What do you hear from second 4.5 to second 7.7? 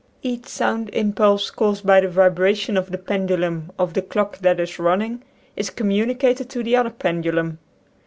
is running, is communicated to the other pen dulum.